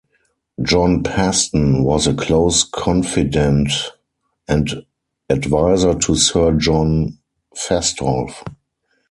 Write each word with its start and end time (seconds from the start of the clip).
John 0.63 1.03
Paston 1.03 1.83
was 1.83 2.07
a 2.07 2.15
close 2.15 2.63
confidante 2.63 3.91
and 4.47 4.83
advisor 5.29 5.93
to 5.93 6.15
Sir 6.15 6.53
John 6.53 7.19
Fastolf. 7.55 8.43